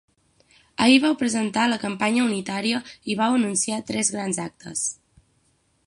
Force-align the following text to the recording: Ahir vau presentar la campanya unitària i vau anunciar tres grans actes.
Ahir 0.85 0.95
vau 1.03 1.11
presentar 1.19 1.65
la 1.73 1.77
campanya 1.83 2.23
unitària 2.31 2.81
i 3.15 3.19
vau 3.21 3.37
anunciar 3.41 3.79
tres 3.93 4.11
grans 4.17 4.45
actes. 4.47 4.87